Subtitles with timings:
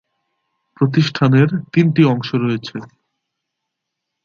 [0.77, 2.77] প্রতিষ্ঠানের তিনটি অংশ রয়েছে।